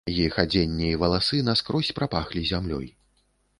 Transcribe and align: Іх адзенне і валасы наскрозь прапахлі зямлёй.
Іх 0.19 0.37
адзенне 0.43 0.87
і 0.93 0.95
валасы 1.01 1.43
наскрозь 1.51 1.93
прапахлі 2.01 2.45
зямлёй. 2.53 2.91